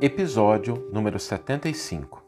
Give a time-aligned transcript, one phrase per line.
[0.00, 2.22] Episódio número 75.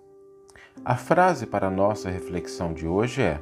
[0.84, 3.40] A frase para nossa reflexão de hoje é: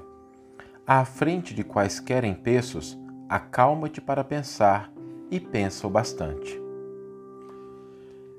[0.86, 4.92] À frente de quaisquer empeços, acalma-te para pensar
[5.30, 6.60] e pensa o bastante.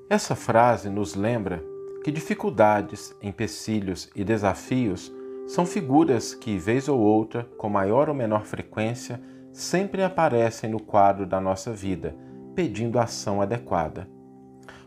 [0.08, 1.60] Essa frase nos lembra
[2.04, 5.12] que dificuldades, empecilhos e desafios
[5.48, 9.20] são figuras que, vez ou outra, com maior ou menor frequência,
[9.50, 12.14] sempre aparecem no quadro da nossa vida,
[12.54, 14.06] pedindo ação adequada.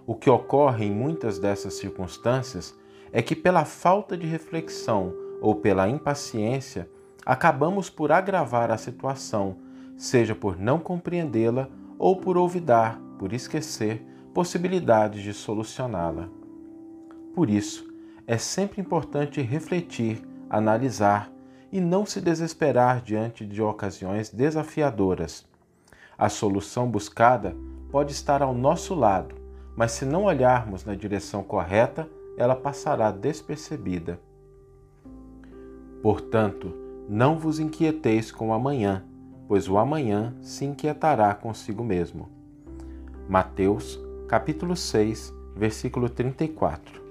[0.05, 2.77] O que ocorre em muitas dessas circunstâncias
[3.11, 6.89] é que, pela falta de reflexão ou pela impaciência,
[7.25, 9.57] acabamos por agravar a situação,
[9.95, 16.27] seja por não compreendê-la ou por olvidar, por esquecer, possibilidades de solucioná-la.
[17.33, 17.87] Por isso,
[18.27, 21.31] é sempre importante refletir, analisar
[21.71, 25.45] e não se desesperar diante de ocasiões desafiadoras.
[26.17, 27.55] A solução buscada
[27.89, 29.42] pode estar ao nosso lado,
[29.75, 32.07] mas se não olharmos na direção correta,
[32.37, 34.19] ela passará despercebida.
[36.01, 36.73] Portanto,
[37.07, 39.03] não vos inquieteis com o amanhã,
[39.47, 42.29] pois o amanhã se inquietará consigo mesmo.
[43.27, 47.01] Mateus, capítulo 6, versículo 34.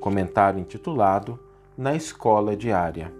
[0.00, 1.38] Comentário intitulado
[1.76, 3.12] Na Escola Diária.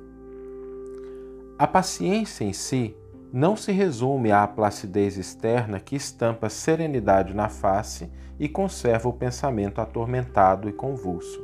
[1.58, 2.96] A paciência em si
[3.32, 9.80] não se resume à placidez externa que estampa serenidade na face e conserva o pensamento
[9.80, 11.42] atormentado e convulso.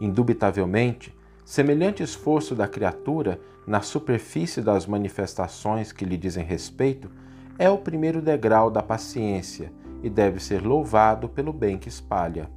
[0.00, 7.10] Indubitavelmente, semelhante esforço da criatura na superfície das manifestações que lhe dizem respeito
[7.58, 12.48] é o primeiro degrau da paciência e deve ser louvado pelo bem que espalha.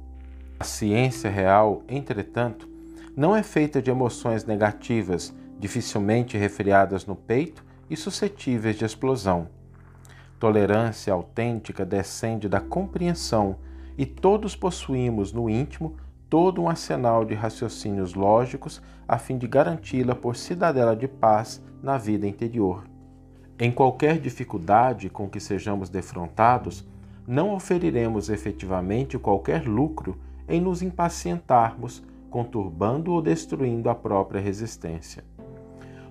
[0.60, 2.68] A ciência real, entretanto,
[3.16, 9.48] não é feita de emoções negativas, dificilmente refriadas no peito e suscetíveis de explosão.
[10.38, 13.56] Tolerância autêntica descende da compreensão
[13.96, 15.96] e todos possuímos no íntimo
[16.28, 21.96] todo um arsenal de raciocínios lógicos a fim de garanti-la por cidadela de paz na
[21.96, 22.84] vida interior.
[23.58, 26.86] Em qualquer dificuldade com que sejamos defrontados,
[27.26, 30.16] não oferiremos efetivamente qualquer lucro
[30.48, 35.24] em nos impacientarmos, conturbando ou destruindo a própria resistência.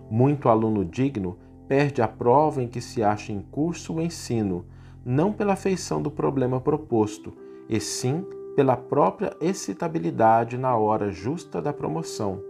[0.09, 4.66] Muito aluno digno perde a prova em que se acha em curso o ensino,
[5.05, 7.33] não pela feição do problema proposto,
[7.69, 12.41] e sim pela própria excitabilidade na hora justa da promoção.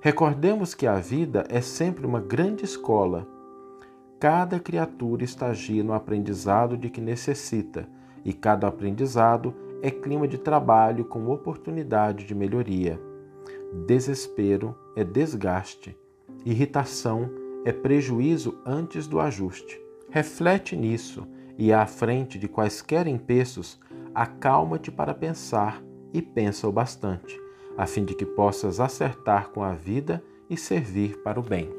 [0.00, 3.26] Recordemos que a vida é sempre uma grande escola.
[4.18, 7.88] Cada criatura estagia no aprendizado de que necessita,
[8.24, 13.00] e cada aprendizado é clima de trabalho com oportunidade de melhoria.
[13.86, 15.96] Desespero é desgaste,
[16.44, 17.30] irritação
[17.64, 19.80] é prejuízo antes do ajuste.
[20.10, 21.26] Reflete nisso
[21.58, 23.78] e, à frente de quaisquer empeços,
[24.14, 25.82] acalma-te para pensar
[26.12, 27.40] e pensa o bastante,
[27.76, 31.70] a fim de que possas acertar com a vida e servir para o bem.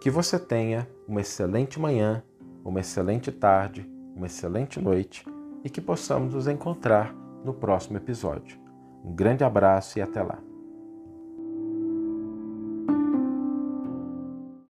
[0.00, 2.22] Que você tenha uma excelente manhã,
[2.64, 5.24] uma excelente tarde, uma excelente noite
[5.64, 7.12] e que possamos nos encontrar
[7.44, 8.58] no próximo episódio.
[9.04, 10.38] Um grande abraço e até lá.